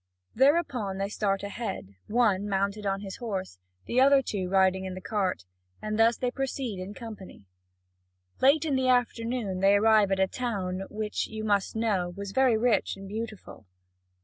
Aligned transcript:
(Vv. 0.35 0.39
399 0.63 0.97
462.) 0.97 0.97
Thereupon 0.97 0.97
they 0.97 1.09
start 1.09 1.43
ahead, 1.43 1.95
one 2.07 2.49
mounted 2.49 2.87
on 2.87 3.01
his 3.01 3.17
horse, 3.17 3.59
the 3.85 4.01
other 4.01 4.23
two 4.23 4.49
riding 4.49 4.85
in 4.85 4.95
the 4.95 4.99
cart, 4.99 5.45
and 5.79 5.99
thus 5.99 6.17
they 6.17 6.31
proceed 6.31 6.79
in 6.79 6.95
company. 6.95 7.45
Late 8.41 8.65
in 8.65 8.75
the 8.75 8.87
afternoon 8.87 9.59
they 9.59 9.75
arrive 9.75 10.11
at 10.11 10.19
a 10.19 10.25
town, 10.27 10.85
which, 10.89 11.27
you 11.27 11.43
must 11.43 11.75
know, 11.75 12.09
was 12.17 12.31
very 12.31 12.57
rich 12.57 12.95
and 12.97 13.07
beautiful. 13.07 13.67